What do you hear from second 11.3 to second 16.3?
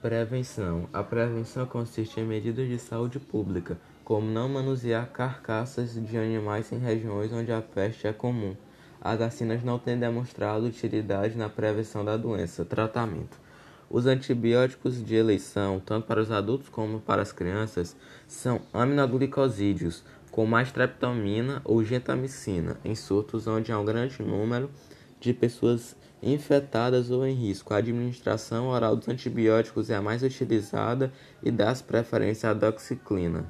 na prevenção da doença. Tratamento: Os antibióticos de eleição, tanto para os